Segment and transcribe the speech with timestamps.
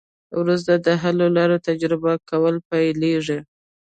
[0.41, 3.39] وروسته د حل لارو تجربه کول پیلیږي.